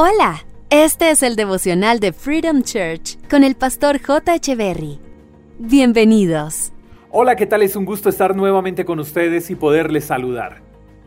[0.00, 4.38] Hola, este es el devocional de Freedom Church con el pastor J.
[4.54, 5.00] Berry.
[5.58, 6.72] Bienvenidos.
[7.10, 7.62] Hola, ¿qué tal?
[7.62, 10.62] Es un gusto estar nuevamente con ustedes y poderles saludar.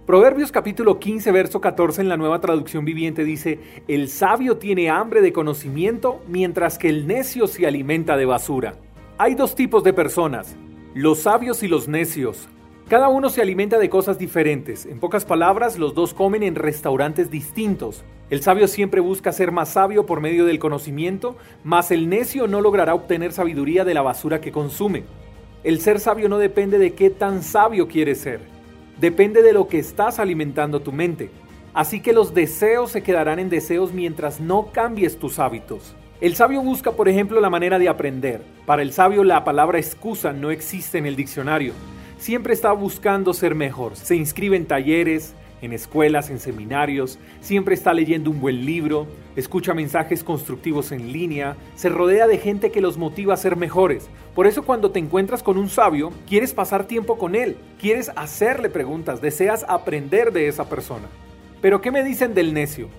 [0.06, 5.22] Proverbios capítulo 15, verso 14 en la nueva traducción viviente dice, El sabio tiene hambre
[5.22, 8.74] de conocimiento mientras que el necio se alimenta de basura.
[9.18, 10.58] Hay dos tipos de personas,
[10.94, 12.50] los sabios y los necios.
[12.90, 14.86] Cada uno se alimenta de cosas diferentes.
[14.86, 18.04] En pocas palabras, los dos comen en restaurantes distintos.
[18.32, 21.36] El sabio siempre busca ser más sabio por medio del conocimiento,
[21.66, 25.04] mas el necio no logrará obtener sabiduría de la basura que consume.
[25.66, 28.40] El ser sabio no depende de qué tan sabio quieres ser,
[29.02, 31.30] depende de lo que estás alimentando tu mente.
[31.74, 35.94] Así que los deseos se quedarán en deseos mientras no cambies tus hábitos.
[36.22, 38.44] El sabio busca, por ejemplo, la manera de aprender.
[38.66, 41.74] Para el sabio la palabra excusa no existe en el diccionario
[42.22, 43.96] siempre está buscando ser mejor.
[43.96, 49.74] Se inscribe en talleres, en escuelas, en seminarios, siempre está leyendo un buen libro, escucha
[49.74, 54.10] mensajes constructivos en línea, se rodea de gente que los motiva a ser mejores.
[54.36, 58.70] Por eso cuando te encuentras con un sabio, quieres pasar tiempo con él, quieres hacerle
[58.70, 61.08] preguntas, deseas aprender de esa persona.
[61.62, 62.90] Pero ¿qué me dicen del necio?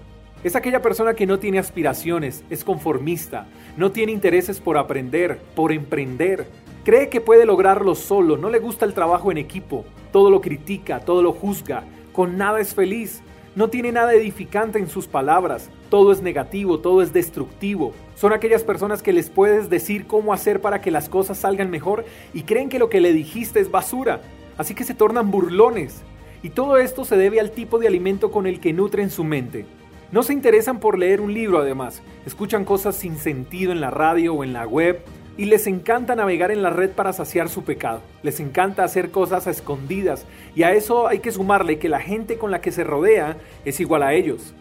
[0.44, 5.72] Es aquella persona que no tiene aspiraciones, es conformista, no tiene intereses por aprender, por
[5.72, 6.46] emprender,
[6.84, 10.98] Cree que puede lograrlo solo, no le gusta el trabajo en equipo, todo lo critica,
[10.98, 13.22] todo lo juzga, con nada es feliz,
[13.54, 17.92] no tiene nada edificante en sus palabras, todo es negativo, todo es destructivo.
[18.14, 22.04] Son aquellas personas que les puedes decir cómo hacer para que las cosas salgan mejor
[22.32, 24.22] y creen que lo que le dijiste es basura,
[24.56, 26.00] así que se tornan burlones.
[26.42, 29.66] Y todo esto se debe al tipo de alimento con el que nutren su mente.
[30.10, 34.34] No se interesan por leer un libro además, escuchan cosas sin sentido en la radio
[34.34, 35.02] o en la web,
[35.36, 38.02] y les encanta navegar en la red para saciar su pecado.
[38.22, 42.38] Les encanta hacer cosas a escondidas y a eso hay que sumarle que la gente
[42.38, 44.54] con la que se rodea es igual a ellos.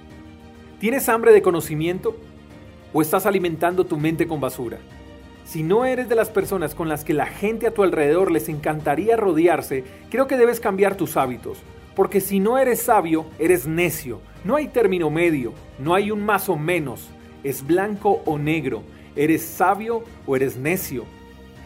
[0.80, 2.16] ¿Tienes hambre de conocimiento
[2.94, 4.80] o estás alimentando tu mente con basura?
[5.44, 8.48] Si no eres de las personas con las que la gente a tu alrededor les
[8.48, 11.58] encantaría rodearse, creo que debes cambiar tus hábitos.
[11.96, 14.22] Porque si no eres sabio, eres necio.
[14.46, 17.10] No hay término medio, no hay un más o menos.
[17.44, 18.84] Es blanco o negro
[19.16, 21.06] ¿Eres sabio o eres necio?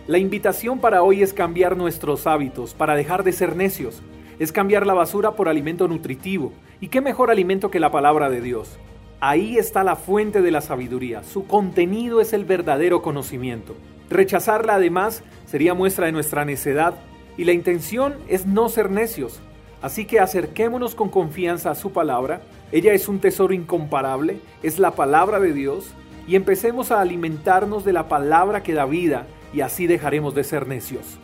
[0.07, 4.01] La invitación para hoy es cambiar nuestros hábitos, para dejar de ser necios.
[4.39, 6.53] Es cambiar la basura por alimento nutritivo.
[6.81, 8.79] ¿Y qué mejor alimento que la palabra de Dios?
[9.19, 11.23] Ahí está la fuente de la sabiduría.
[11.23, 13.75] Su contenido es el verdadero conocimiento.
[14.09, 16.95] Rechazarla además sería muestra de nuestra necedad
[17.37, 19.39] y la intención es no ser necios.
[19.81, 22.41] Así que acerquémonos con confianza a su palabra.
[22.71, 25.93] Ella es un tesoro incomparable, es la palabra de Dios
[26.27, 30.67] y empecemos a alimentarnos de la palabra que da vida y así dejaremos de ser
[30.67, 31.17] necios.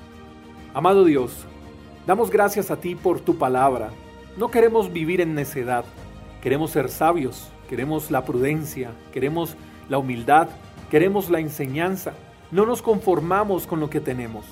[0.73, 1.45] Amado Dios,
[2.05, 3.89] damos gracias a ti por tu palabra.
[4.37, 5.83] No queremos vivir en necedad,
[6.41, 9.55] queremos ser sabios, queremos la prudencia, queremos
[9.89, 10.47] la humildad,
[10.89, 12.13] queremos la enseñanza.
[12.51, 14.45] No nos conformamos con lo que tenemos.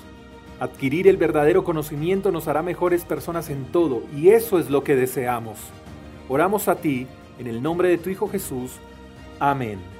[0.58, 4.96] Adquirir el verdadero conocimiento nos hará mejores personas en todo y eso es lo que
[4.96, 5.58] deseamos.
[6.28, 7.06] Oramos a ti
[7.38, 8.72] en el nombre de tu Hijo Jesús.
[9.38, 9.99] Amén.